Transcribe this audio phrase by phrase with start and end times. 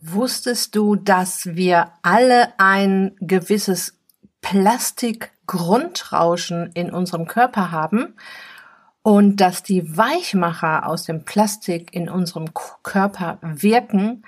[0.00, 3.98] Wusstest du, dass wir alle ein gewisses
[4.42, 8.14] Plastikgrundrauschen in unserem Körper haben
[9.02, 12.50] und dass die Weichmacher aus dem Plastik in unserem
[12.84, 14.22] Körper wirken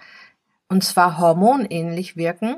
[0.68, 2.56] und zwar hormonähnlich wirken?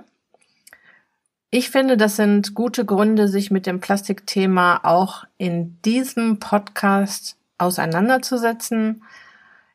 [1.51, 9.05] Ich finde, das sind gute Gründe, sich mit dem Plastikthema auch in diesem Podcast auseinanderzusetzen.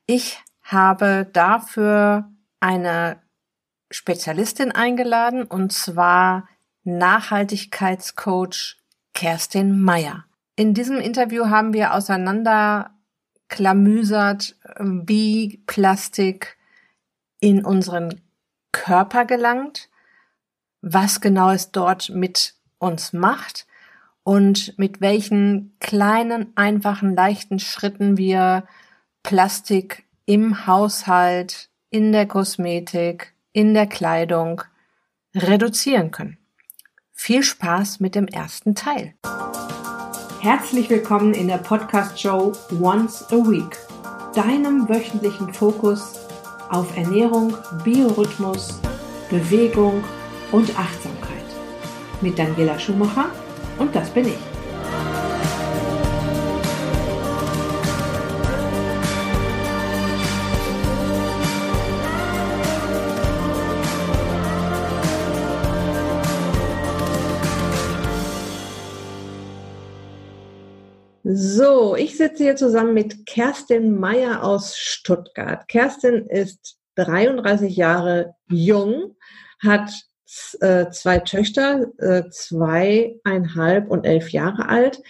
[0.07, 2.27] Ich habe dafür
[2.59, 3.19] eine
[3.91, 6.47] Spezialistin eingeladen und zwar
[6.83, 8.77] Nachhaltigkeitscoach
[9.13, 10.25] Kerstin Meyer.
[10.55, 16.57] In diesem Interview haben wir auseinanderklamüsert, wie Plastik
[17.39, 18.19] in unseren
[18.71, 19.89] Körper gelangt,
[20.81, 23.67] was genau es dort mit uns macht
[24.23, 28.65] und mit welchen kleinen, einfachen, leichten Schritten wir
[29.23, 34.61] Plastik im Haushalt, in der Kosmetik, in der Kleidung
[35.33, 36.37] reduzieren können.
[37.11, 39.15] Viel Spaß mit dem ersten Teil.
[40.41, 43.75] Herzlich willkommen in der Podcast-Show Once a Week,
[44.35, 46.19] deinem wöchentlichen Fokus
[46.69, 48.79] auf Ernährung, Biorhythmus,
[49.31, 50.03] Bewegung
[50.51, 51.47] und Achtsamkeit.
[52.21, 53.31] Mit Daniela Schumacher
[53.79, 54.56] und das bin ich.
[71.29, 75.67] So, ich sitze hier zusammen mit Kerstin Meyer aus Stuttgart.
[75.67, 79.17] Kerstin ist 33 Jahre jung,
[79.61, 79.91] hat
[80.61, 85.01] äh, zwei Töchter, äh, zweieinhalb und elf Jahre alt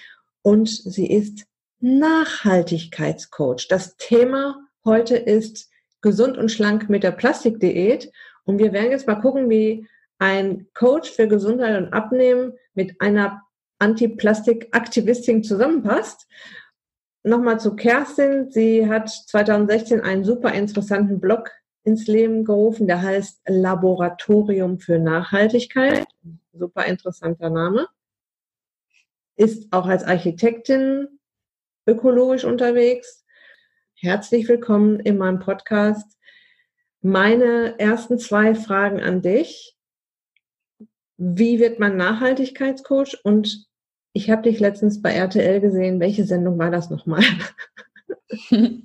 [0.42, 1.46] und sie ist
[1.82, 3.68] Nachhaltigkeitscoach.
[3.70, 5.70] Das Thema heute ist
[6.02, 8.12] gesund und schlank mit der Plastikdiät
[8.44, 13.44] und wir werden jetzt mal gucken, wie ein Coach für Gesundheit und Abnehmen mit einer
[13.80, 16.28] Anti-Plastik-Aktivistin zusammenpasst.
[17.24, 18.52] Nochmal zu Kerstin.
[18.52, 21.52] Sie hat 2016 einen super interessanten Blog
[21.84, 26.06] ins Leben gerufen, der heißt Laboratorium für Nachhaltigkeit.
[26.54, 27.88] Super interessanter Name.
[29.36, 31.20] Ist auch als Architektin
[31.86, 33.26] ökologisch unterwegs.
[33.94, 36.18] Herzlich willkommen in meinem Podcast.
[37.02, 39.77] Meine ersten zwei Fragen an dich.
[41.18, 43.68] Wie wird man Nachhaltigkeitscoach und
[44.18, 46.00] ich habe dich letztens bei RTL gesehen.
[46.00, 47.24] Welche Sendung war das nochmal?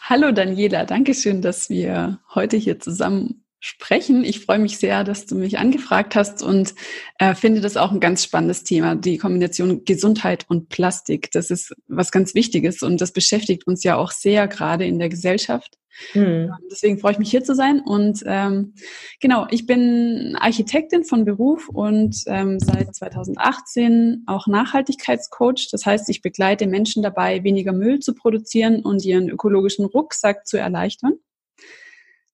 [0.00, 4.24] Hallo Daniela, danke schön, dass wir heute hier zusammen sprechen.
[4.24, 6.74] Ich freue mich sehr, dass du mich angefragt hast und
[7.18, 11.30] äh, finde das auch ein ganz spannendes Thema, die Kombination Gesundheit und Plastik.
[11.32, 15.10] Das ist was ganz Wichtiges und das beschäftigt uns ja auch sehr gerade in der
[15.10, 15.76] Gesellschaft.
[16.12, 16.50] Hm.
[16.70, 17.80] Deswegen freue ich mich hier zu sein.
[17.80, 18.74] Und ähm,
[19.20, 25.68] genau, ich bin Architektin von Beruf und ähm, seit 2018 auch Nachhaltigkeitscoach.
[25.70, 30.56] Das heißt, ich begleite Menschen dabei, weniger Müll zu produzieren und ihren ökologischen Rucksack zu
[30.56, 31.14] erleichtern.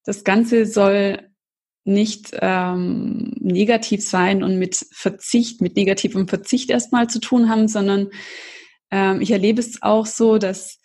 [0.06, 1.18] Das Ganze soll
[1.84, 8.08] nicht ähm, negativ sein und mit Verzicht, mit negativem Verzicht erstmal zu tun haben, sondern
[8.90, 10.78] ähm, ich erlebe es auch so, dass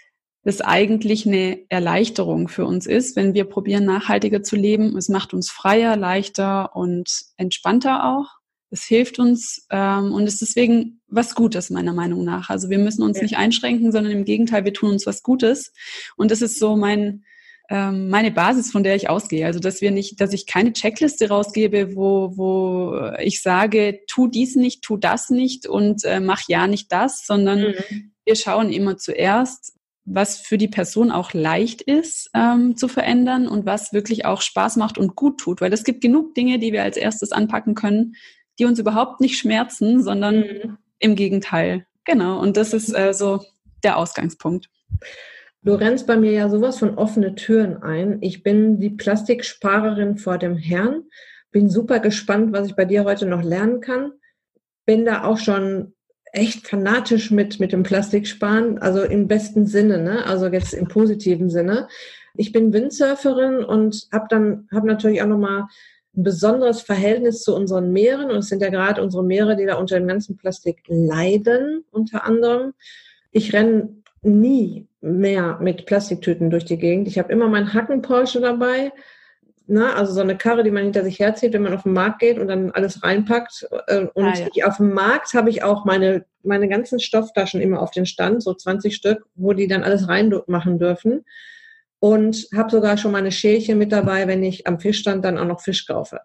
[0.44, 4.98] das eigentlich eine Erleichterung für uns ist, wenn wir probieren, nachhaltiger zu leben.
[4.98, 8.28] Es macht uns freier, leichter und entspannter auch.
[8.72, 12.50] Es hilft uns ähm, und ist deswegen was Gutes, meiner Meinung nach.
[12.50, 13.24] Also wir müssen uns ja.
[13.24, 15.74] nicht einschränken, sondern im Gegenteil, wir tun uns was Gutes.
[16.16, 17.24] Und das ist so mein,
[17.72, 19.46] ähm, meine Basis, von der ich ausgehe.
[19.46, 24.58] Also dass wir nicht, dass ich keine Checkliste rausgebe, wo, wo ich sage, tu dies
[24.58, 28.12] nicht, tu das nicht und äh, mach ja nicht das, sondern mhm.
[28.26, 29.74] wir schauen immer zuerst,
[30.04, 34.76] was für die Person auch leicht ist ähm, zu verändern und was wirklich auch Spaß
[34.76, 35.62] macht und gut tut.
[35.62, 38.16] Weil es gibt genug Dinge, die wir als erstes anpacken können,
[38.60, 40.78] die uns überhaupt nicht schmerzen, sondern mhm.
[41.00, 41.86] im Gegenteil.
[42.04, 42.38] Genau.
[42.38, 43.46] Und das ist äh, so
[43.82, 44.70] der Ausgangspunkt.
[45.64, 48.18] Du rennst bei mir ja sowas von offene Türen ein.
[48.22, 51.04] Ich bin die Plastiksparerin vor dem Herrn.
[51.52, 54.14] Bin super gespannt, was ich bei dir heute noch lernen kann.
[54.86, 55.94] Bin da auch schon
[56.34, 60.26] echt fanatisch mit, mit dem Plastik sparen, also im besten Sinne, ne?
[60.26, 61.88] also jetzt im positiven Sinne.
[62.36, 65.68] Ich bin Windsurferin und habe dann habe natürlich auch nochmal
[66.16, 69.76] ein besonderes Verhältnis zu unseren Meeren und es sind ja gerade unsere Meere, die da
[69.76, 72.74] unter dem ganzen Plastik leiden, unter anderem.
[73.32, 77.08] Ich renne nie mehr mit Plastiktüten durch die Gegend.
[77.08, 78.92] Ich habe immer meinen Hacken Porsche dabei
[79.72, 82.20] ne, also so eine Karre, die man hinter sich herzieht, wenn man auf den Markt
[82.20, 83.68] geht und dann alles reinpackt.
[83.88, 84.68] Äh, und ah, ja.
[84.68, 88.54] auf dem Markt habe ich auch meine, meine ganzen Stofftaschen immer auf den Stand, so
[88.54, 91.26] 20 Stück, wo die dann alles reinmachen dürfen.
[92.00, 95.62] und habe sogar schon meine Schälchen mit dabei, wenn ich am Fischstand dann auch noch
[95.62, 96.20] Fisch kaufe.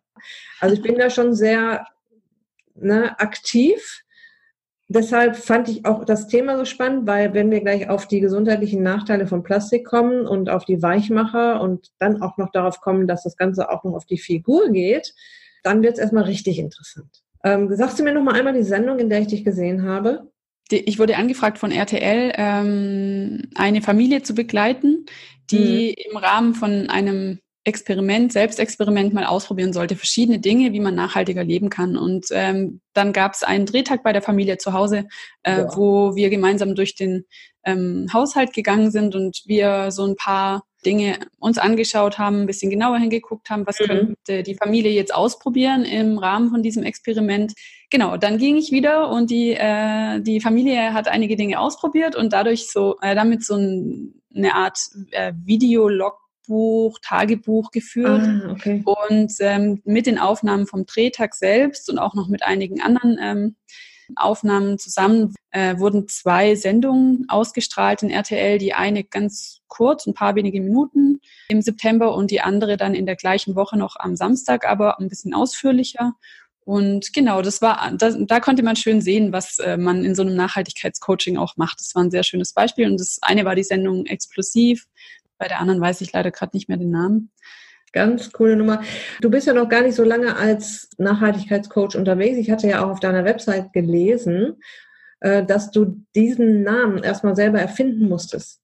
[0.59, 1.87] Also ich bin da schon sehr
[2.75, 4.03] ne, aktiv.
[4.89, 8.83] Deshalb fand ich auch das Thema so spannend, weil wenn wir gleich auf die gesundheitlichen
[8.83, 13.25] Nachteile von Plastik kommen und auf die Weichmacher und dann auch noch darauf kommen, dass
[13.25, 15.13] das Ganze auch noch auf die Figur geht,
[15.65, 17.25] dann wird es erstmal richtig interessant.
[17.43, 20.31] Ähm, sagst du mir noch mal einmal die Sendung, in der ich dich gesehen habe?
[20.69, 25.07] ich wurde angefragt von RTL, ähm, eine Familie zu begleiten,
[25.51, 26.11] die mhm.
[26.11, 31.69] im Rahmen von einem Experiment, Selbstexperiment mal ausprobieren sollte, verschiedene Dinge, wie man nachhaltiger leben
[31.69, 31.97] kann.
[31.97, 35.09] Und ähm, dann gab es einen Drehtag bei der Familie zu Hause,
[35.43, 35.77] äh, ja.
[35.77, 37.25] wo wir gemeinsam durch den
[37.65, 42.71] ähm, Haushalt gegangen sind und wir so ein paar Dinge uns angeschaut haben, ein bisschen
[42.71, 43.85] genauer hingeguckt haben, was mhm.
[43.87, 47.53] könnte die Familie jetzt ausprobieren im Rahmen von diesem Experiment.
[47.91, 52.33] Genau, dann ging ich wieder und die, äh, die Familie hat einige Dinge ausprobiert und
[52.33, 54.79] dadurch so, äh, damit so ein, eine Art
[55.11, 58.83] äh, Videolog Buch, Tagebuch geführt ah, okay.
[58.85, 63.57] und ähm, mit den Aufnahmen vom Drehtag selbst und auch noch mit einigen anderen ähm,
[64.15, 68.59] Aufnahmen zusammen äh, wurden zwei Sendungen ausgestrahlt in RTL.
[68.59, 73.07] Die eine ganz kurz, ein paar wenige Minuten im September und die andere dann in
[73.07, 76.15] der gleichen Woche noch am Samstag, aber ein bisschen ausführlicher.
[76.65, 80.23] Und genau, das war, da, da konnte man schön sehen, was äh, man in so
[80.23, 81.79] einem Nachhaltigkeitscoaching auch macht.
[81.79, 82.91] Das war ein sehr schönes Beispiel.
[82.91, 84.87] Und das eine war die Sendung Explosiv.
[85.39, 87.31] Bei der anderen weiß ich leider gerade nicht mehr den Namen.
[87.93, 88.83] Ganz coole Nummer.
[89.21, 92.37] Du bist ja noch gar nicht so lange als Nachhaltigkeitscoach unterwegs.
[92.37, 94.61] Ich hatte ja auch auf deiner Website gelesen,
[95.21, 98.61] äh, dass du diesen Namen erstmal selber erfinden musstest.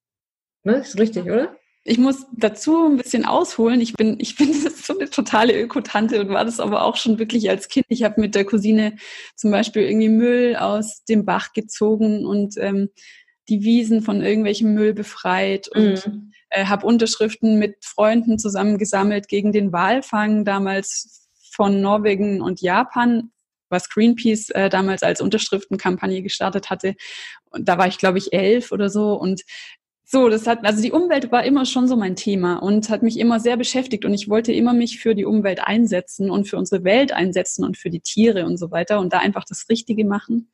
[0.64, 0.74] Ne?
[0.74, 1.56] Ist richtig, oder?
[1.84, 3.80] Ich muss dazu ein bisschen ausholen.
[3.80, 7.48] Ich bin, ich bin so eine totale Ökotante und war das aber auch schon wirklich
[7.48, 7.86] als Kind.
[7.88, 8.96] Ich habe mit der Cousine
[9.34, 12.90] zum Beispiel irgendwie Müll aus dem Bach gezogen und ähm,
[13.48, 19.52] die Wiesen von irgendwelchem Müll befreit und mhm äh, habe Unterschriften mit Freunden zusammengesammelt gegen
[19.52, 23.30] den Walfang damals von Norwegen und Japan,
[23.68, 26.94] was Greenpeace äh, damals als Unterschriftenkampagne gestartet hatte.
[27.50, 29.14] Und da war ich, glaube ich, elf oder so.
[29.14, 29.42] Und
[30.04, 33.18] so, das hat, also die Umwelt war immer schon so mein Thema und hat mich
[33.18, 36.84] immer sehr beschäftigt und ich wollte immer mich für die Umwelt einsetzen und für unsere
[36.84, 40.50] Welt einsetzen und für die Tiere und so weiter und da einfach das Richtige machen.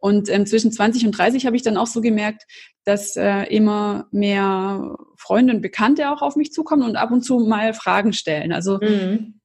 [0.00, 2.44] Und ähm, zwischen 20 und 30 habe ich dann auch so gemerkt,
[2.84, 7.38] dass äh, immer mehr Freunde und Bekannte auch auf mich zukommen und ab und zu
[7.40, 8.52] mal Fragen stellen.
[8.52, 9.39] Also mhm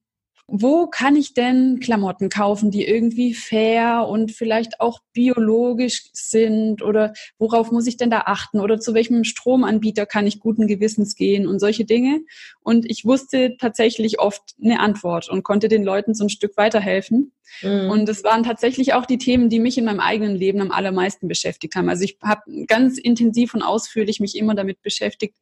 [0.47, 7.13] wo kann ich denn Klamotten kaufen, die irgendwie fair und vielleicht auch biologisch sind oder
[7.39, 11.47] worauf muss ich denn da achten oder zu welchem Stromanbieter kann ich guten Gewissens gehen
[11.47, 12.21] und solche Dinge.
[12.61, 17.31] Und ich wusste tatsächlich oft eine Antwort und konnte den Leuten so ein Stück weiterhelfen.
[17.63, 17.89] Mhm.
[17.89, 21.27] Und es waren tatsächlich auch die Themen, die mich in meinem eigenen Leben am allermeisten
[21.27, 21.89] beschäftigt haben.
[21.89, 25.35] Also ich habe ganz intensiv und ausführlich mich immer damit beschäftigt,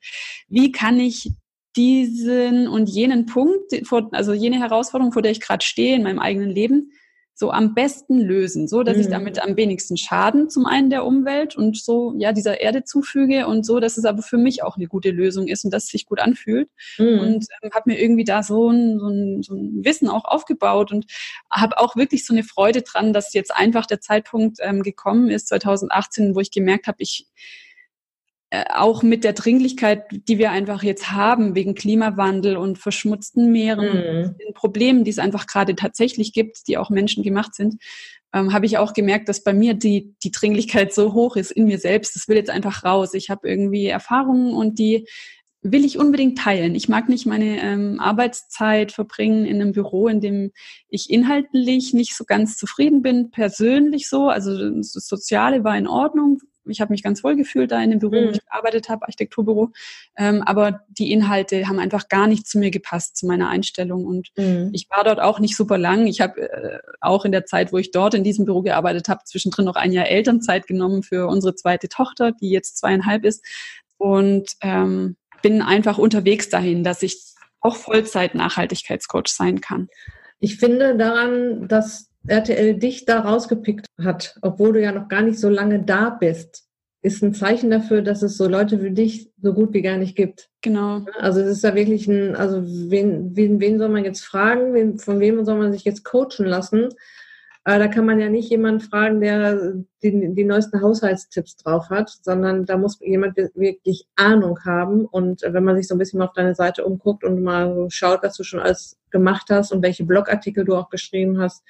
[0.47, 1.31] wie kann ich
[1.75, 3.73] diesen und jenen Punkt,
[4.11, 6.91] also jene Herausforderung, vor der ich gerade stehe in meinem eigenen Leben,
[7.35, 9.01] so am besten lösen, so dass mhm.
[9.01, 13.47] ich damit am wenigsten Schaden zum einen der Umwelt und so ja dieser Erde zufüge
[13.47, 15.89] und so, dass es aber für mich auch eine gute Lösung ist und dass es
[15.89, 17.19] sich gut anfühlt mhm.
[17.19, 20.91] und ähm, habe mir irgendwie da so ein, so, ein, so ein Wissen auch aufgebaut
[20.91, 21.05] und
[21.49, 25.47] habe auch wirklich so eine Freude dran, dass jetzt einfach der Zeitpunkt ähm, gekommen ist
[25.47, 27.27] 2018, wo ich gemerkt habe, ich
[28.73, 34.37] auch mit der Dringlichkeit, die wir einfach jetzt haben, wegen Klimawandel und verschmutzten Meeren, mhm.
[34.37, 37.81] den Problemen, die es einfach gerade tatsächlich gibt, die auch menschengemacht sind,
[38.33, 41.65] ähm, habe ich auch gemerkt, dass bei mir die, die Dringlichkeit so hoch ist in
[41.65, 42.15] mir selbst.
[42.15, 43.13] Das will jetzt einfach raus.
[43.13, 45.07] Ich habe irgendwie Erfahrungen und die
[45.63, 46.75] will ich unbedingt teilen.
[46.75, 50.51] Ich mag nicht meine ähm, Arbeitszeit verbringen in einem Büro, in dem
[50.89, 54.27] ich inhaltlich nicht so ganz zufrieden bin, persönlich so.
[54.27, 57.99] Also das Soziale war in Ordnung, ich habe mich ganz wohl gefühlt da in dem
[57.99, 58.25] Büro, mhm.
[58.25, 59.71] wo ich gearbeitet habe, Architekturbüro.
[60.17, 64.05] Ähm, aber die Inhalte haben einfach gar nicht zu mir gepasst, zu meiner Einstellung.
[64.05, 64.69] Und mhm.
[64.73, 66.07] ich war dort auch nicht super lang.
[66.07, 69.21] Ich habe äh, auch in der Zeit, wo ich dort in diesem Büro gearbeitet habe,
[69.25, 73.43] zwischendrin noch ein Jahr Elternzeit genommen für unsere zweite Tochter, die jetzt zweieinhalb ist.
[73.97, 79.87] Und ähm, bin einfach unterwegs dahin, dass ich auch Vollzeit-Nachhaltigkeitscoach sein kann.
[80.39, 85.39] Ich finde daran, dass RTL dich da rausgepickt hat, obwohl du ja noch gar nicht
[85.39, 86.67] so lange da bist,
[87.01, 90.15] ist ein Zeichen dafür, dass es so Leute wie dich so gut wie gar nicht
[90.15, 90.49] gibt.
[90.61, 91.05] Genau.
[91.19, 94.97] Also es ist ja wirklich ein, also wen, wen, wen soll man jetzt fragen, wen,
[94.97, 96.89] von wem soll man sich jetzt coachen lassen?
[97.65, 102.09] Äh, da kann man ja nicht jemanden fragen, der die, die neuesten Haushaltstipps drauf hat,
[102.21, 105.05] sondern da muss jemand wirklich Ahnung haben.
[105.05, 108.23] Und wenn man sich so ein bisschen mal auf deine Seite umguckt und mal schaut,
[108.23, 111.63] was du schon alles gemacht hast und welche Blogartikel du auch geschrieben hast,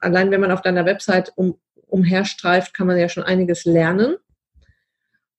[0.00, 4.16] allein wenn man auf deiner Website um, umherstreift, kann man ja schon einiges lernen.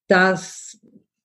[0.08, 0.80] Das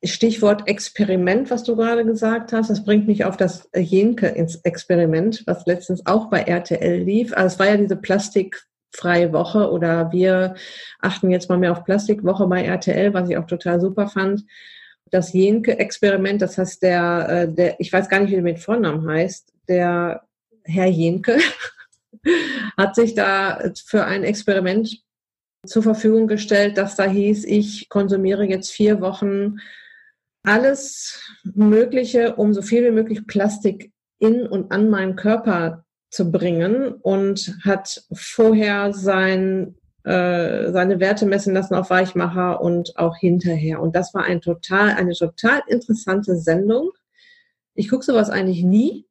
[0.04, 5.42] Stichwort Experiment, was du gerade gesagt hast, das bringt mich auf das Jenke ins Experiment,
[5.46, 7.32] was letztens auch bei RTL lief.
[7.32, 10.54] Also es war ja diese plastikfreie Woche oder wir
[11.00, 14.44] achten jetzt mal mehr auf Plastikwoche bei RTL, was ich auch total super fand.
[15.10, 19.08] Das Jenke-Experiment, das heißt der, äh, der, ich weiß gar nicht, wie der mit Vornamen
[19.08, 20.22] heißt, der
[20.64, 21.38] Herr Jenke
[22.76, 25.02] hat sich da für ein Experiment
[25.66, 29.56] zur Verfügung gestellt, das da hieß, ich konsumiere jetzt vier Wochen
[30.42, 36.92] alles Mögliche, um so viel wie möglich Plastik in und an meinen Körper zu bringen
[36.92, 43.80] und hat vorher sein, äh, seine Werte messen lassen auf Weichmacher und auch hinterher.
[43.82, 46.92] Und das war ein total, eine total interessante Sendung.
[47.74, 49.06] Ich gucke sowas eigentlich nie,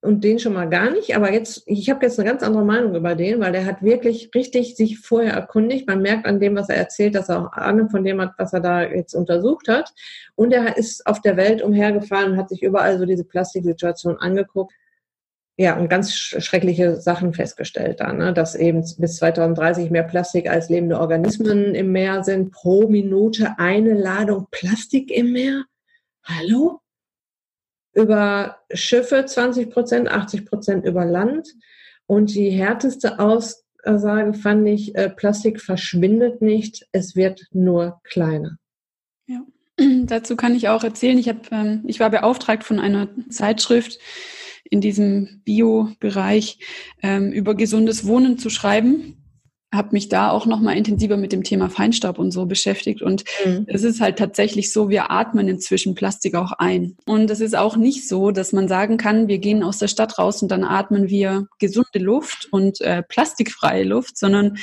[0.00, 1.16] und den schon mal gar nicht.
[1.16, 4.30] Aber jetzt, ich habe jetzt eine ganz andere Meinung über den, weil der hat wirklich
[4.34, 5.88] richtig sich vorher erkundigt.
[5.88, 8.52] Man merkt an dem, was er erzählt, dass er auch Ahnung von dem hat, was
[8.52, 9.92] er da jetzt untersucht hat.
[10.36, 14.72] Und er ist auf der Welt umhergefahren und hat sich überall so diese Plastiksituation angeguckt.
[15.60, 18.32] Ja, und ganz schreckliche Sachen festgestellt da, ne?
[18.32, 22.52] dass eben bis 2030 mehr Plastik als lebende Organismen im Meer sind.
[22.52, 25.64] Pro Minute eine Ladung Plastik im Meer.
[26.22, 26.80] Hallo?
[27.92, 31.48] Über Schiffe 20 Prozent, 80 Prozent über Land.
[32.06, 38.56] Und die härteste Aussage fand ich, äh, Plastik verschwindet nicht, es wird nur kleiner.
[39.26, 39.42] Ja,
[40.04, 43.98] dazu kann ich auch erzählen, ich, hab, ähm, ich war beauftragt von einer Zeitschrift
[44.64, 46.58] in diesem Bio-Bereich
[47.02, 49.17] ähm, über gesundes Wohnen zu schreiben
[49.72, 53.24] habe mich da auch noch mal intensiver mit dem Thema Feinstaub und so beschäftigt und
[53.44, 53.64] mhm.
[53.66, 57.76] es ist halt tatsächlich so, wir atmen inzwischen Plastik auch ein und es ist auch
[57.76, 61.08] nicht so, dass man sagen kann, wir gehen aus der Stadt raus und dann atmen
[61.08, 64.56] wir gesunde Luft und äh, plastikfreie Luft, sondern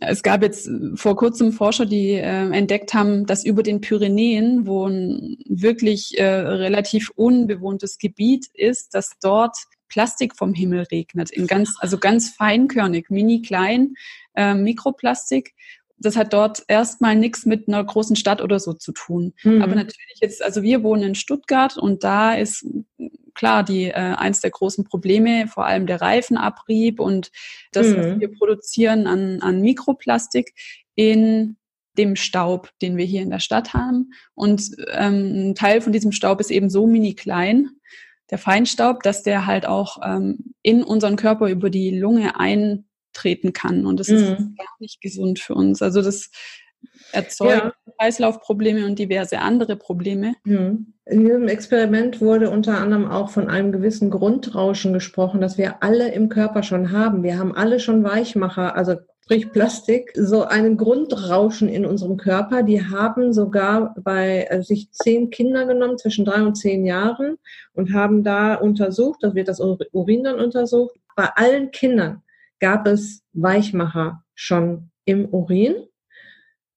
[0.00, 4.86] es gab jetzt vor kurzem Forscher, die äh, entdeckt haben, dass über den Pyrenäen, wo
[4.86, 9.56] ein wirklich äh, relativ unbewohntes Gebiet ist, dass dort
[9.94, 13.94] Plastik vom Himmel regnet, in ganz, also ganz feinkörnig, mini klein,
[14.34, 15.54] äh, Mikroplastik.
[15.98, 19.34] Das hat dort erstmal nichts mit einer großen Stadt oder so zu tun.
[19.44, 19.62] Mhm.
[19.62, 22.66] Aber natürlich jetzt, also wir wohnen in Stuttgart und da ist
[23.34, 27.30] klar die äh, eins der großen Probleme, vor allem der Reifenabrieb und
[27.70, 27.96] das, mhm.
[27.96, 30.54] was wir produzieren an, an Mikroplastik
[30.96, 31.56] in
[31.96, 34.12] dem Staub, den wir hier in der Stadt haben.
[34.34, 37.70] Und ähm, ein Teil von diesem Staub ist eben so mini klein,
[38.30, 43.86] der Feinstaub, dass der halt auch ähm, in unseren Körper über die Lunge eintreten kann.
[43.86, 44.16] Und das mhm.
[44.16, 45.82] ist gar nicht gesund für uns.
[45.82, 46.30] Also das
[47.12, 47.72] erzeugt ja.
[47.98, 50.34] Kreislaufprobleme und diverse andere Probleme.
[50.44, 50.94] Mhm.
[51.06, 56.12] In diesem Experiment wurde unter anderem auch von einem gewissen Grundrauschen gesprochen, das wir alle
[56.12, 57.22] im Körper schon haben.
[57.22, 62.62] Wir haben alle schon Weichmacher, also sprich Plastik, so einen Grundrauschen in unserem Körper.
[62.62, 67.38] Die haben sogar bei äh, sich zehn Kinder genommen zwischen drei und zehn Jahren
[67.72, 70.94] und haben da untersucht, da wird das Urin dann untersucht.
[71.16, 72.22] Bei allen Kindern
[72.60, 75.74] gab es Weichmacher schon im Urin.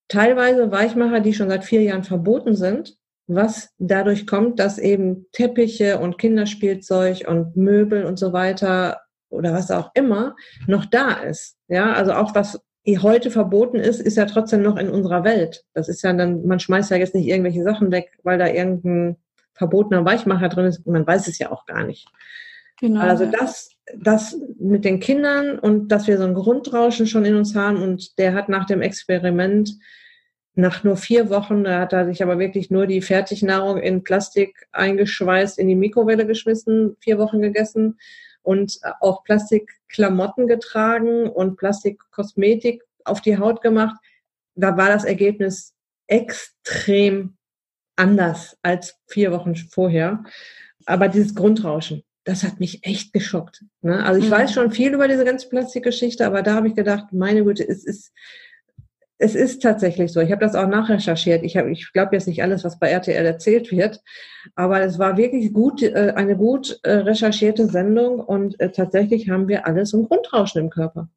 [0.08, 2.96] Teilweise Weichmacher, die schon seit vier Jahren verboten sind,
[3.28, 9.72] was dadurch kommt, dass eben Teppiche und Kinderspielzeug und Möbel und so weiter oder was
[9.72, 10.36] auch immer
[10.68, 11.58] noch da ist.
[11.68, 12.60] Ja, also auch was
[13.02, 15.66] heute verboten ist, ist ja trotzdem noch in unserer Welt.
[15.74, 19.18] Das ist ja dann, man schmeißt ja jetzt nicht irgendwelche Sachen weg, weil da irgendein
[19.54, 20.86] verbotener Weichmacher drin ist.
[20.88, 22.08] Man weiß es ja auch gar nicht.
[22.80, 23.02] Genau.
[23.02, 27.56] Also das, das mit den Kindern und dass wir so ein Grundrauschen schon in uns
[27.56, 29.72] haben und der hat nach dem Experiment
[30.54, 34.68] nach nur vier Wochen, da hat er sich aber wirklich nur die Fertignahrung in Plastik
[34.72, 37.98] eingeschweißt, in die Mikrowelle geschmissen, vier Wochen gegessen
[38.48, 43.98] und auch Plastikklamotten getragen und Plastikkosmetik auf die Haut gemacht,
[44.56, 45.74] da war das Ergebnis
[46.08, 47.36] extrem
[47.98, 50.24] anders als vier Wochen vorher.
[50.86, 53.66] Aber dieses Grundrauschen, das hat mich echt geschockt.
[53.82, 54.02] Ne?
[54.06, 54.32] Also ich mhm.
[54.32, 57.84] weiß schon viel über diese ganze Plastikgeschichte, aber da habe ich gedacht, meine Güte, es
[57.84, 58.14] ist,
[59.20, 60.20] es ist tatsächlich so.
[60.20, 61.44] Ich habe das auch nachrecherchiert.
[61.44, 64.02] Ich, hab, ich glaube jetzt nicht alles, was bei RTL erzählt wird,
[64.56, 69.48] aber es war wirklich gut, äh, eine gut äh, recherchierte Sendung und äh, tatsächlich haben
[69.48, 71.10] wir alles im Grundrauschen im Körper.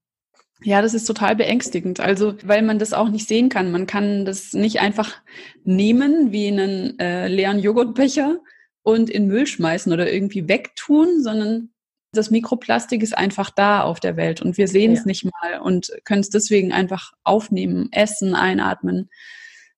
[0.62, 2.00] Ja, das ist total beängstigend.
[2.00, 3.71] Also, weil man das auch nicht sehen kann.
[3.71, 5.16] Man kann das nicht einfach
[5.64, 8.38] nehmen wie einen äh, leeren Joghurtbecher
[8.83, 11.71] und in Müll schmeißen oder irgendwie wegtun, sondern
[12.12, 14.99] das Mikroplastik ist einfach da auf der Welt und wir sehen ja.
[14.99, 19.11] es nicht mal und können es deswegen einfach aufnehmen, essen, einatmen,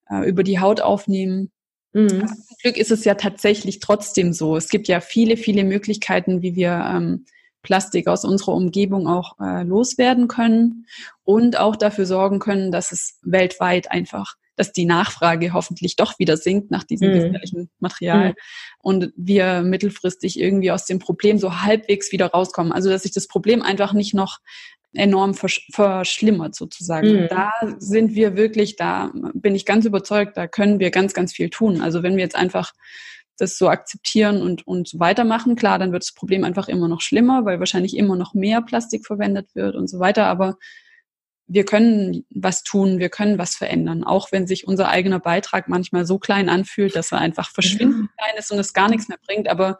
[0.08, 1.52] äh, über die Haut aufnehmen.
[1.92, 2.08] Mhm.
[2.08, 4.56] Zum Glück ist es ja tatsächlich trotzdem so.
[4.56, 7.26] Es gibt ja viele, viele Möglichkeiten, wie wir ähm,
[7.62, 10.86] Plastik aus unserer Umgebung auch äh, loswerden können
[11.22, 16.36] und auch dafür sorgen können, dass es weltweit einfach dass die Nachfrage hoffentlich doch wieder
[16.36, 17.14] sinkt nach diesem mhm.
[17.14, 18.34] gefährlichen Material mhm.
[18.78, 22.72] und wir mittelfristig irgendwie aus dem Problem so halbwegs wieder rauskommen.
[22.72, 24.38] Also dass sich das Problem einfach nicht noch
[24.94, 27.22] enorm versch verschlimmert sozusagen.
[27.22, 27.28] Mhm.
[27.28, 31.50] Da sind wir wirklich, da bin ich ganz überzeugt, da können wir ganz, ganz viel
[31.50, 31.80] tun.
[31.80, 32.72] Also wenn wir jetzt einfach
[33.38, 37.44] das so akzeptieren und, und weitermachen, klar, dann wird das Problem einfach immer noch schlimmer,
[37.46, 40.26] weil wahrscheinlich immer noch mehr Plastik verwendet wird und so weiter.
[40.26, 40.56] Aber
[41.52, 46.06] wir können was tun, wir können was verändern, auch wenn sich unser eigener Beitrag manchmal
[46.06, 49.48] so klein anfühlt, dass er einfach verschwindend klein ist und es gar nichts mehr bringt.
[49.48, 49.78] Aber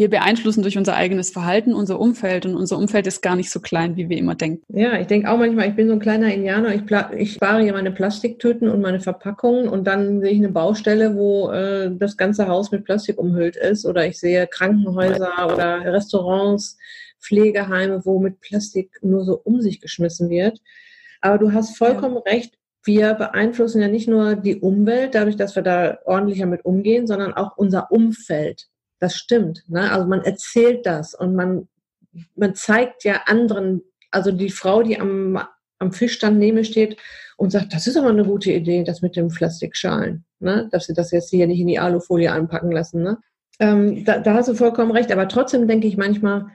[0.00, 3.60] wir beeinflussen durch unser eigenes Verhalten unser Umfeld und unser Umfeld ist gar nicht so
[3.60, 4.64] klein, wie wir immer denken.
[4.74, 6.82] Ja, ich denke auch manchmal, ich bin so ein kleiner Indianer, ich,
[7.18, 11.50] ich spare hier meine Plastiktüten und meine Verpackungen und dann sehe ich eine Baustelle, wo
[11.50, 16.78] äh, das ganze Haus mit Plastik umhüllt ist oder ich sehe Krankenhäuser oder Restaurants,
[17.20, 20.60] Pflegeheime, wo mit Plastik nur so um sich geschmissen wird.
[21.20, 22.32] Aber du hast vollkommen ja.
[22.32, 27.06] recht, wir beeinflussen ja nicht nur die Umwelt, dadurch, dass wir da ordentlicher mit umgehen,
[27.06, 28.68] sondern auch unser Umfeld.
[28.98, 29.64] Das stimmt.
[29.68, 29.92] Ne?
[29.92, 31.68] Also man erzählt das und man,
[32.36, 35.40] man zeigt ja anderen, also die Frau, die am,
[35.78, 36.96] am Fischstand neben mir steht
[37.36, 40.68] und sagt, das ist aber eine gute Idee, das mit dem Plastikschalen, ne?
[40.72, 43.02] dass sie das jetzt hier nicht in die Alufolie anpacken lassen.
[43.02, 43.18] Ne?
[43.58, 46.46] Ähm, da, da hast du vollkommen recht, aber trotzdem denke ich manchmal,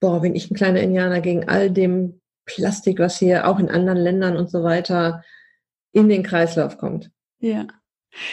[0.00, 3.98] boah, bin ich ein kleiner Indianer gegen all dem Plastik, was hier auch in anderen
[3.98, 5.22] Ländern und so weiter
[5.92, 7.10] in den Kreislauf kommt.
[7.40, 7.66] Ja.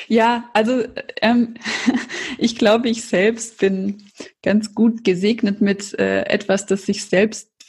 [0.08, 0.84] Ja, also
[1.22, 1.56] ähm,
[2.38, 4.04] ich glaube, ich selbst bin
[4.42, 7.06] ganz gut gesegnet mit äh, etwas, das sich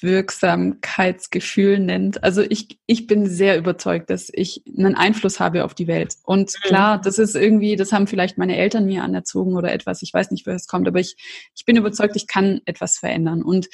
[0.00, 2.22] Selbstwirksamkeitsgefühl nennt.
[2.22, 6.16] Also ich, ich bin sehr überzeugt, dass ich einen Einfluss habe auf die Welt.
[6.24, 6.68] Und mhm.
[6.68, 10.30] klar, das ist irgendwie, das haben vielleicht meine Eltern mir anerzogen oder etwas, ich weiß
[10.30, 11.16] nicht, woher es kommt, aber ich,
[11.54, 13.42] ich bin überzeugt, ich kann etwas verändern.
[13.42, 13.68] Und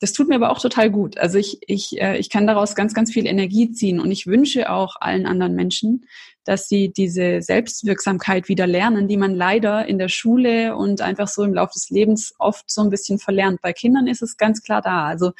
[0.00, 1.18] das tut mir aber auch total gut.
[1.18, 4.70] Also ich, ich, äh, ich kann daraus ganz, ganz viel Energie ziehen und ich wünsche
[4.70, 6.06] auch allen anderen Menschen,
[6.46, 11.42] dass sie diese Selbstwirksamkeit wieder lernen, die man leider in der Schule und einfach so
[11.42, 13.60] im Laufe des Lebens oft so ein bisschen verlernt.
[13.60, 15.06] Bei Kindern ist es ganz klar da.
[15.06, 15.32] Also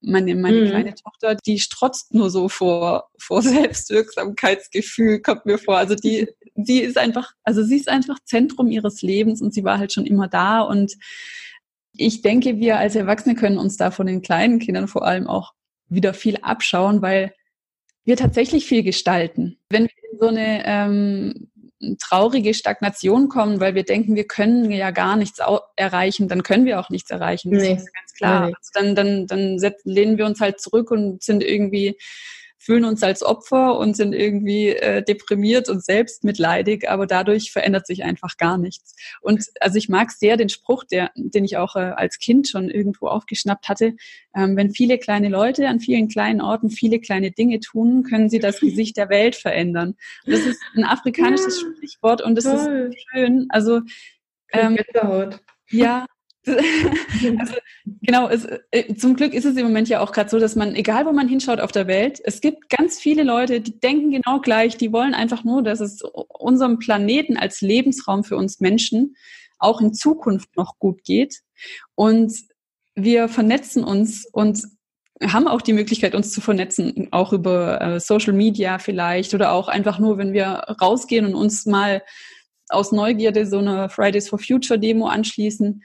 [0.00, 0.68] meine, meine mhm.
[0.68, 5.76] kleine Tochter, die strotzt nur so vor, vor Selbstwirksamkeitsgefühl, kommt mir vor.
[5.76, 9.78] Also die, die ist einfach, also sie ist einfach Zentrum ihres Lebens und sie war
[9.78, 10.94] halt schon immer da und
[11.96, 15.52] ich denke, wir als Erwachsene können uns da von den kleinen Kindern vor allem auch
[15.88, 17.32] wieder viel abschauen, weil
[18.04, 19.58] wir tatsächlich viel gestalten.
[19.68, 21.48] Wenn wir in so eine ähm,
[21.98, 25.40] traurige Stagnation kommen, weil wir denken, wir können ja gar nichts
[25.76, 27.52] erreichen, dann können wir auch nichts erreichen.
[27.52, 27.74] Das nee.
[27.74, 28.46] ist ganz klar.
[28.46, 28.54] Nee.
[28.56, 31.96] Also dann, dann, dann lehnen wir uns halt zurück und sind irgendwie
[32.58, 38.04] fühlen uns als Opfer und sind irgendwie äh, deprimiert und selbstmitleidig, aber dadurch verändert sich
[38.04, 38.94] einfach gar nichts.
[39.20, 42.70] Und also ich mag sehr den Spruch, der, den ich auch äh, als Kind schon
[42.70, 43.94] irgendwo aufgeschnappt hatte,
[44.34, 48.38] ähm, wenn viele kleine Leute an vielen kleinen Orten viele kleine Dinge tun, können sie
[48.38, 49.94] das Gesicht der Welt verändern.
[50.24, 52.68] Und das ist ein afrikanisches ja, Sprichwort und es ist
[53.12, 53.46] schön.
[53.50, 53.80] Also
[54.52, 54.78] ähm,
[55.70, 56.06] ja,
[57.38, 57.54] also,
[58.02, 60.74] genau, es, äh, zum Glück ist es im Moment ja auch gerade so, dass man,
[60.74, 64.40] egal wo man hinschaut auf der Welt, es gibt ganz viele Leute, die denken genau
[64.40, 69.16] gleich, die wollen einfach nur, dass es unserem Planeten als Lebensraum für uns Menschen
[69.58, 71.40] auch in Zukunft noch gut geht.
[71.94, 72.32] Und
[72.94, 74.62] wir vernetzen uns und
[75.22, 79.68] haben auch die Möglichkeit, uns zu vernetzen, auch über äh, Social Media vielleicht oder auch
[79.68, 82.02] einfach nur, wenn wir rausgehen und uns mal
[82.68, 85.82] aus Neugierde so eine Fridays for Future Demo anschließen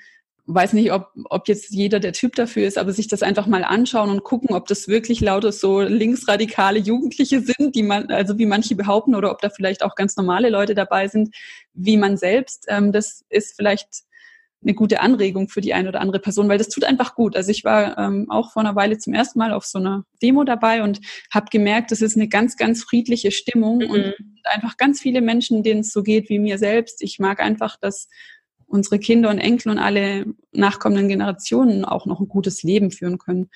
[0.53, 3.63] weiß nicht, ob, ob jetzt jeder der Typ dafür ist, aber sich das einfach mal
[3.63, 8.47] anschauen und gucken, ob das wirklich lauter so linksradikale Jugendliche sind, die man, also wie
[8.47, 11.35] manche behaupten, oder ob da vielleicht auch ganz normale Leute dabei sind,
[11.73, 12.65] wie man selbst.
[12.67, 13.87] Ähm, das ist vielleicht
[14.61, 17.35] eine gute Anregung für die eine oder andere Person, weil das tut einfach gut.
[17.35, 20.43] Also ich war ähm, auch vor einer Weile zum ersten Mal auf so einer Demo
[20.43, 20.99] dabei und
[21.31, 23.89] habe gemerkt, das ist eine ganz, ganz friedliche Stimmung mhm.
[23.89, 27.01] und einfach ganz viele Menschen, denen es so geht wie mir selbst.
[27.01, 28.09] Ich mag einfach, dass
[28.69, 33.49] unsere Kinder und Enkel und alle nachkommenden Generationen auch noch ein gutes Leben führen können.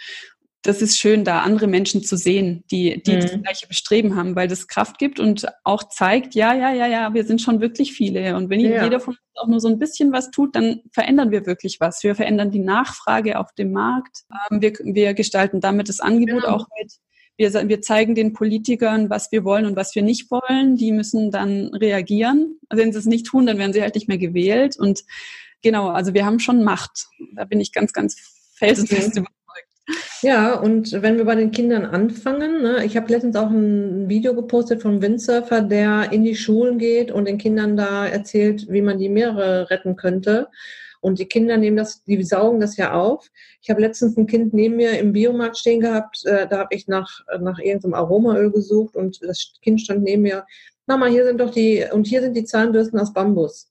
[0.65, 3.19] Das ist schön, da andere Menschen zu sehen, die, die mhm.
[3.19, 7.13] das gleiche Bestreben haben, weil das Kraft gibt und auch zeigt, ja, ja, ja, ja,
[7.13, 8.38] wir sind schon wirklich viele.
[8.38, 8.84] Und wenn ja.
[8.84, 12.02] jeder von uns auch nur so ein bisschen was tut, dann verändern wir wirklich was.
[12.02, 14.19] Wir verändern die Nachfrage auf dem Markt.
[14.49, 16.56] Ähm, wir, wir gestalten damit das Angebot genau.
[16.56, 16.93] auch mit.
[17.38, 20.76] Wir, wir zeigen den Politikern, was wir wollen und was wir nicht wollen.
[20.76, 22.60] Die müssen dann reagieren.
[22.69, 24.78] Wenn sie es nicht tun, dann werden sie halt nicht mehr gewählt.
[24.78, 25.04] Und
[25.62, 27.08] genau, also wir haben schon Macht.
[27.36, 28.15] Da bin ich ganz, ganz
[28.56, 29.34] felsenfest überzeugt.
[30.22, 34.34] Ja, und wenn wir bei den Kindern anfangen, ne, ich habe letztens auch ein Video
[34.34, 38.98] gepostet von Windsurfer, der in die Schulen geht und den Kindern da erzählt, wie man
[38.98, 40.48] die Meere retten könnte.
[41.04, 43.30] Und die Kinder nehmen das, die saugen das ja auf.
[43.62, 46.88] Ich habe letztens ein Kind neben mir im Biomarkt stehen gehabt, äh, da habe ich
[46.88, 50.46] nach, nach irgendeinem Aromaöl gesucht und das Kind stand neben mir,
[50.86, 53.70] Mama, hier sind doch die, und hier sind die Zahnbürsten aus Bambus.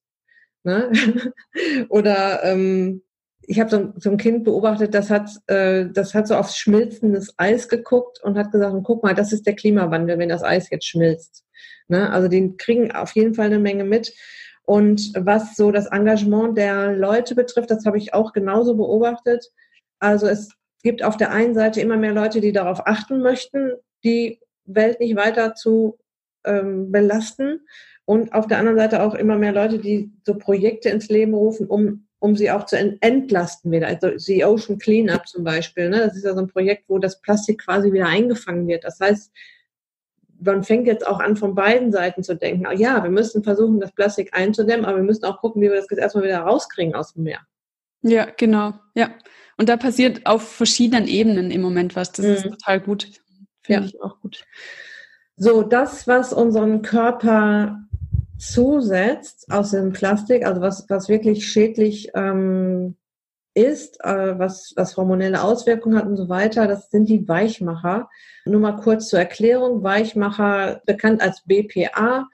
[0.63, 0.93] Ne?
[1.89, 3.03] Oder ähm,
[3.43, 7.35] ich habe so, so, ein Kind beobachtet, das hat, äh, das hat so aufs schmilzendes
[7.39, 10.87] Eis geguckt und hat gesagt, guck mal, das ist der Klimawandel, wenn das Eis jetzt
[10.87, 11.45] schmilzt.
[11.89, 12.11] Ne?
[12.11, 14.13] Also die kriegen auf jeden Fall eine Menge mit.
[14.65, 19.51] Und was so das Engagement der Leute betrifft, das habe ich auch genauso beobachtet.
[19.99, 20.51] Also es
[20.83, 23.73] gibt auf der einen Seite immer mehr Leute, die darauf achten möchten,
[24.05, 25.99] die Welt nicht weiter zu
[26.45, 27.61] ähm, belasten.
[28.05, 31.67] Und auf der anderen Seite auch immer mehr Leute, die so Projekte ins Leben rufen,
[31.67, 33.89] um um sie auch zu entlasten wieder.
[33.89, 35.89] Also die Ocean Cleanup zum Beispiel.
[35.89, 35.99] Ne?
[35.99, 38.85] Das ist ja so ein Projekt, wo das Plastik quasi wieder eingefangen wird.
[38.85, 39.33] Das heißt,
[40.45, 43.93] man fängt jetzt auch an, von beiden Seiten zu denken, ja, wir müssen versuchen, das
[43.93, 47.15] Plastik einzudämmen, aber wir müssen auch gucken, wie wir das jetzt erstmal wieder rauskriegen aus
[47.15, 47.41] dem Meer.
[48.03, 48.75] Ja, genau.
[48.95, 49.11] Ja.
[49.57, 52.13] Und da passiert auf verschiedenen Ebenen im Moment was.
[52.13, 52.33] Das mhm.
[52.33, 53.09] ist total gut.
[53.63, 53.87] Finde ja.
[53.87, 54.45] ich auch gut.
[55.37, 57.79] So, das, was unseren Körper
[58.39, 62.97] zusetzt aus dem Plastik, also was, was wirklich schädlich ähm,
[63.55, 68.09] ist, äh, was, was hormonelle Auswirkungen hat und so weiter, das sind die Weichmacher.
[68.45, 69.83] Nur mal kurz zur Erklärung.
[69.83, 72.29] Weichmacher, bekannt als BPA,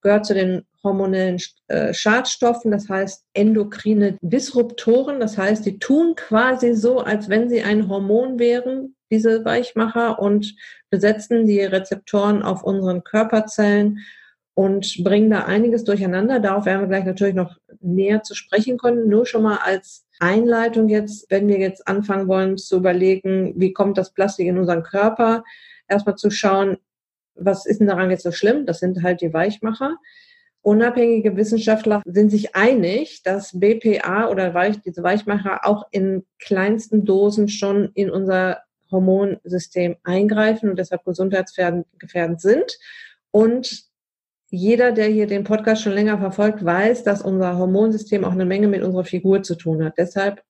[0.00, 6.74] gehört zu den hormonellen äh, Schadstoffen, das heißt endokrine Disruptoren, das heißt, die tun quasi
[6.74, 10.54] so, als wenn sie ein Hormon wären, diese Weichmacher, und
[10.90, 14.00] besetzen die Rezeptoren auf unseren Körperzellen
[14.54, 16.38] und bringen da einiges durcheinander.
[16.38, 19.08] Darauf werden wir gleich natürlich noch näher zu sprechen können.
[19.08, 23.98] Nur schon mal als Einleitung jetzt, wenn wir jetzt anfangen wollen zu überlegen, wie kommt
[23.98, 25.44] das Plastik in unseren Körper,
[25.88, 26.78] erstmal zu schauen,
[27.34, 28.64] was ist denn daran jetzt so schlimm?
[28.64, 29.96] Das sind halt die Weichmacher.
[30.62, 37.48] Unabhängige Wissenschaftler sind sich einig, dass BPA oder Weich, diese Weichmacher auch in kleinsten Dosen
[37.48, 42.78] schon in unser Hormonsystem eingreifen und deshalb gesundheitsgefährdend sind.
[43.30, 43.84] Und
[44.54, 48.68] jeder, der hier den Podcast schon länger verfolgt, weiß, dass unser Hormonsystem auch eine Menge
[48.68, 49.98] mit unserer Figur zu tun hat.
[49.98, 50.42] Deshalb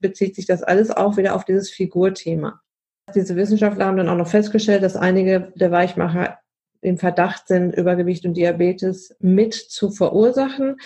[0.00, 2.60] bezieht sich das alles auch wieder auf dieses Figurthema.
[3.14, 6.38] Diese Wissenschaftler haben dann auch noch festgestellt, dass einige der Weichmacher
[6.80, 10.76] im Verdacht sind, Übergewicht und Diabetes mit zu verursachen.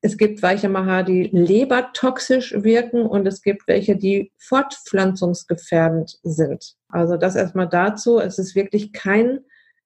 [0.00, 6.76] Es gibt Weichmacher, die lebertoxisch wirken und es gibt welche, die fortpflanzungsgefährdend sind.
[6.88, 8.20] Also das erstmal dazu.
[8.20, 9.40] Es ist wirklich kein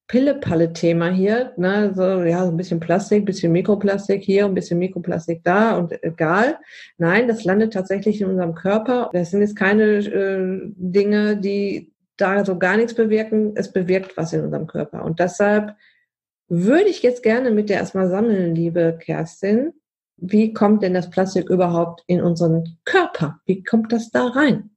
[0.06, 4.78] Pille-Palle-Thema hier, ne, so, ja, so ein bisschen Plastik, ein bisschen Mikroplastik hier, ein bisschen
[4.78, 6.58] Mikroplastik da und egal.
[6.98, 9.10] Nein, das landet tatsächlich in unserem Körper.
[9.12, 13.52] Das sind jetzt keine äh, Dinge, die da so gar nichts bewirken.
[13.56, 15.04] Es bewirkt was in unserem Körper.
[15.04, 15.74] Und deshalb
[16.48, 19.72] würde ich jetzt gerne mit dir erstmal sammeln, liebe Kerstin.
[20.16, 23.40] Wie kommt denn das Plastik überhaupt in unseren Körper?
[23.46, 24.70] Wie kommt das da rein?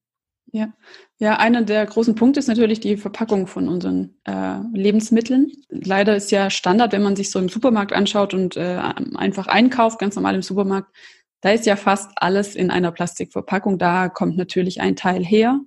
[0.53, 0.73] Ja,
[1.19, 5.51] ja, einer der großen Punkte ist natürlich die Verpackung von unseren äh, Lebensmitteln.
[5.69, 8.79] Leider ist ja Standard, wenn man sich so im Supermarkt anschaut und äh,
[9.15, 10.95] einfach einkauft, ganz normal im Supermarkt,
[11.41, 13.77] da ist ja fast alles in einer Plastikverpackung.
[13.77, 15.59] Da kommt natürlich ein Teil her.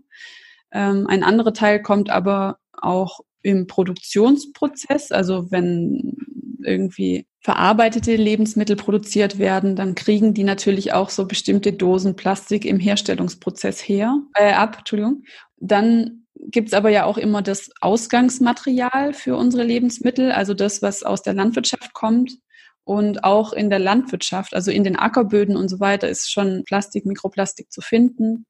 [0.72, 6.16] Ähm, ein anderer Teil kommt aber auch im Produktionsprozess, also wenn
[6.62, 12.79] irgendwie verarbeitete Lebensmittel produziert werden, dann kriegen die natürlich auch so bestimmte Dosen Plastik im
[12.79, 15.24] Herstellungsprozess her, äh, ab, Entschuldigung.
[15.57, 21.22] Dann gibt's aber ja auch immer das Ausgangsmaterial für unsere Lebensmittel, also das, was aus
[21.22, 22.38] der Landwirtschaft kommt.
[22.85, 27.07] Und auch in der Landwirtschaft, also in den Ackerböden und so weiter, ist schon Plastik,
[27.07, 28.46] Mikroplastik zu finden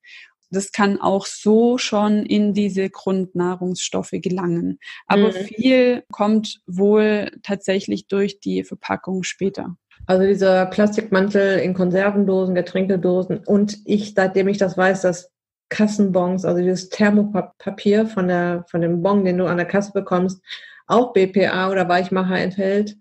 [0.51, 4.79] das kann auch so schon in diese Grundnahrungsstoffe gelangen.
[5.07, 5.33] Aber mhm.
[5.33, 9.77] viel kommt wohl tatsächlich durch die Verpackung später.
[10.07, 15.31] Also dieser Plastikmantel in Konservendosen, Getränkedosen und ich, seitdem ich das weiß, dass
[15.69, 20.43] Kassenbons, also dieses Thermopapier von der, von dem Bon, den du an der Kasse bekommst,
[20.87, 22.97] auch BPA oder Weichmacher enthält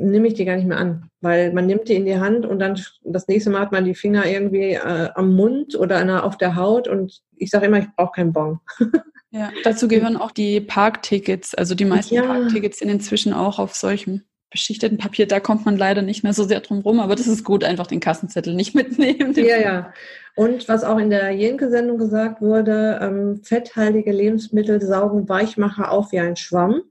[0.00, 2.58] nehme ich die gar nicht mehr an, weil man nimmt die in die Hand und
[2.58, 6.56] dann das nächste Mal hat man die Finger irgendwie äh, am Mund oder auf der
[6.56, 8.60] Haut und ich sage immer, ich brauche keinen Bon.
[9.32, 11.54] Ja, dazu gehören auch die Parktickets.
[11.54, 12.22] Also die meisten ja.
[12.22, 15.26] Parktickets sind inzwischen auch auf solchem beschichteten Papier.
[15.26, 17.86] Da kommt man leider nicht mehr so sehr drum rum, aber das ist gut, einfach
[17.86, 19.32] den Kassenzettel nicht mitnehmen.
[19.36, 19.92] Ja, ja.
[20.34, 26.20] Und was auch in der Jenke-Sendung gesagt wurde, ähm, fetthaltige Lebensmittel saugen Weichmacher auf wie
[26.20, 26.82] ein Schwamm.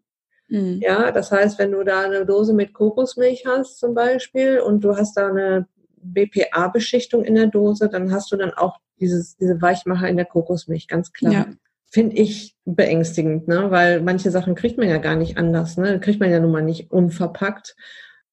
[0.50, 0.80] Mhm.
[0.82, 4.96] Ja, das heißt, wenn du da eine Dose mit Kokosmilch hast zum Beispiel und du
[4.96, 5.68] hast da eine
[6.02, 10.88] BPA-Beschichtung in der Dose, dann hast du dann auch dieses, diese Weichmacher in der Kokosmilch,
[10.88, 11.34] ganz klar.
[11.34, 11.46] Ja.
[11.92, 13.72] Finde ich beängstigend, ne?
[13.72, 15.78] weil manche Sachen kriegt man ja gar nicht anders.
[15.78, 16.00] Ne?
[16.00, 17.76] Kriegt man ja nun mal nicht unverpackt.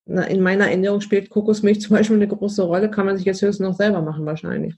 [0.05, 3.67] in meiner Ernährung spielt Kokosmilch zum Beispiel eine große Rolle, kann man sich jetzt höchstens
[3.67, 4.75] noch selber machen wahrscheinlich.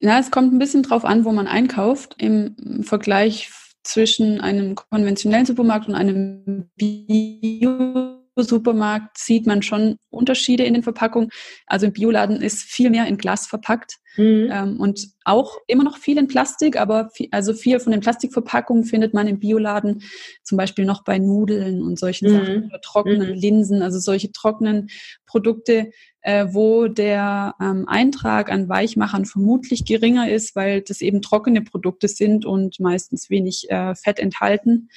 [0.00, 2.16] Ja, es kommt ein bisschen drauf an, wo man einkauft.
[2.18, 3.50] Im Vergleich
[3.84, 11.30] zwischen einem konventionellen Supermarkt und einem Bio Supermarkt sieht man schon Unterschiede in den Verpackungen.
[11.66, 14.48] Also im Bioladen ist viel mehr in Glas verpackt mhm.
[14.50, 18.84] ähm, und auch immer noch viel in Plastik, aber viel, also viel von den Plastikverpackungen
[18.84, 20.02] findet man im Bioladen
[20.42, 22.36] zum Beispiel noch bei Nudeln und solchen mhm.
[22.36, 23.34] Sachen oder trockenen mhm.
[23.34, 24.90] Linsen, also solche trockenen
[25.26, 31.62] Produkte, äh, wo der ähm, Eintrag an Weichmachern vermutlich geringer ist, weil das eben trockene
[31.62, 34.88] Produkte sind und meistens wenig äh, Fett enthalten.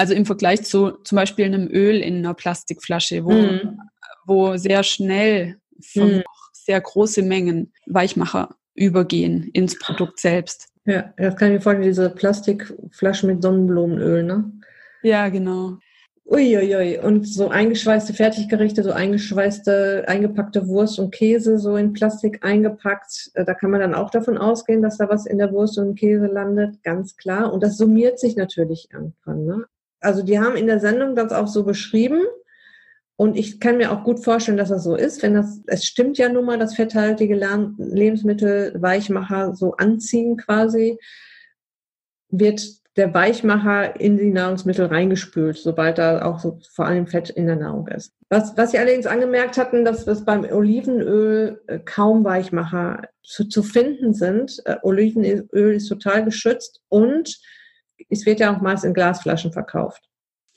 [0.00, 3.78] Also im Vergleich zu zum Beispiel einem Öl in einer Plastikflasche, wo, mhm.
[4.24, 5.58] wo sehr schnell
[5.94, 6.22] mhm.
[6.54, 10.68] sehr große Mengen Weichmacher übergehen ins Produkt selbst.
[10.86, 14.50] Ja, das kann ich mir vorstellen, diese Plastikflaschen mit Sonnenblumenöl, ne?
[15.02, 15.76] Ja, genau.
[16.24, 16.98] Uiuiui.
[16.98, 23.32] Und so eingeschweißte Fertiggerichte, so eingeschweißte, eingepackte Wurst und Käse so in Plastik eingepackt.
[23.34, 25.88] Äh, da kann man dann auch davon ausgehen, dass da was in der Wurst und
[25.88, 27.52] im Käse landet, ganz klar.
[27.52, 29.44] Und das summiert sich natürlich irgendwann.
[29.44, 29.66] Ne?
[30.00, 32.22] Also die haben in der Sendung das auch so beschrieben.
[33.16, 36.16] Und ich kann mir auch gut vorstellen, dass das so ist, wenn das, es stimmt
[36.16, 40.98] ja nun mal, dass fetthaltige Lebensmittel Weichmacher so anziehen quasi,
[42.30, 42.62] wird
[42.96, 47.56] der Weichmacher in die Nahrungsmittel reingespült, sobald da auch so vor allem Fett in der
[47.56, 48.12] Nahrung ist.
[48.30, 53.62] Was, was sie allerdings angemerkt hatten, dass es beim Olivenöl äh, kaum Weichmacher zu, zu
[53.62, 54.60] finden sind.
[54.64, 57.38] Äh, Olivenöl ist total geschützt und
[58.08, 60.02] es wird ja auch meist in Glasflaschen verkauft.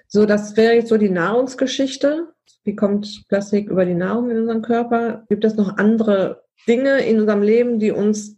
[0.07, 2.33] So, das wäre jetzt so die Nahrungsgeschichte.
[2.63, 5.25] Wie kommt Plastik über die Nahrung in unseren Körper?
[5.27, 8.37] Gibt es noch andere Dinge in unserem Leben, die uns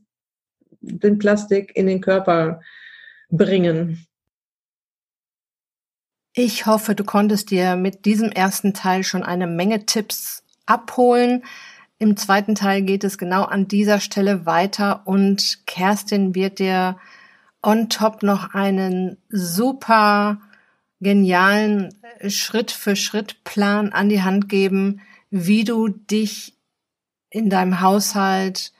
[0.81, 2.61] den Plastik in den Körper
[3.29, 4.05] bringen?
[6.33, 11.43] Ich hoffe, du konntest dir mit diesem ersten Teil schon eine Menge Tipps abholen.
[11.97, 16.97] Im zweiten Teil geht es genau an dieser Stelle weiter und Kerstin wird dir
[17.65, 20.39] on top noch einen super
[21.01, 21.93] genialen
[22.27, 26.53] Schritt für Schritt Plan an die Hand geben, wie du dich
[27.29, 28.71] in deinem Haushalt,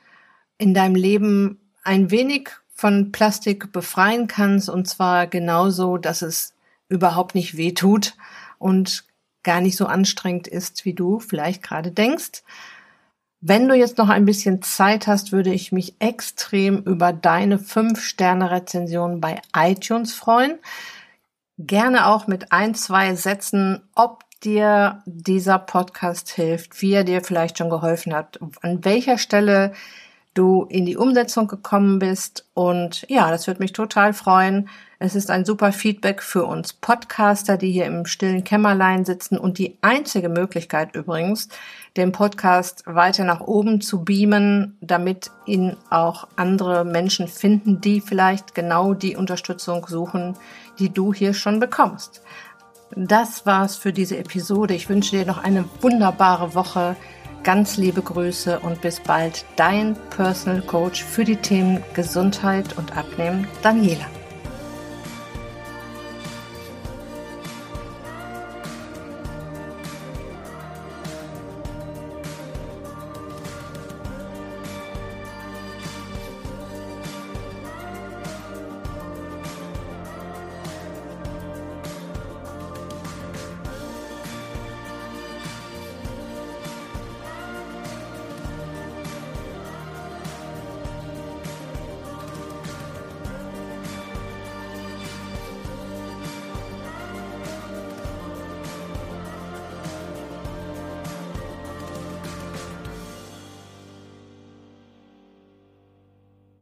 [0.56, 6.54] in deinem Leben ein wenig von Plastik befreien kannst und zwar genauso, dass es
[6.88, 8.14] überhaupt nicht weh tut
[8.58, 9.04] und
[9.42, 12.42] gar nicht so anstrengend ist, wie du vielleicht gerade denkst.
[13.48, 19.20] Wenn du jetzt noch ein bisschen Zeit hast, würde ich mich extrem über deine 5-Sterne-Rezension
[19.20, 20.58] bei iTunes freuen.
[21.56, 27.58] Gerne auch mit ein, zwei Sätzen, ob dir dieser Podcast hilft, wie er dir vielleicht
[27.58, 29.74] schon geholfen hat, an welcher Stelle
[30.34, 32.48] du in die Umsetzung gekommen bist.
[32.52, 34.68] Und ja, das würde mich total freuen.
[34.98, 39.58] Es ist ein super Feedback für uns Podcaster, die hier im stillen Kämmerlein sitzen und
[39.58, 41.50] die einzige Möglichkeit übrigens,
[41.98, 48.54] den Podcast weiter nach oben zu beamen, damit ihn auch andere Menschen finden, die vielleicht
[48.54, 50.34] genau die Unterstützung suchen,
[50.78, 52.22] die du hier schon bekommst.
[52.94, 54.72] Das war's für diese Episode.
[54.74, 56.96] Ich wünsche dir noch eine wunderbare Woche.
[57.42, 59.44] Ganz liebe Grüße und bis bald.
[59.56, 64.06] Dein Personal Coach für die Themen Gesundheit und Abnehmen, Daniela.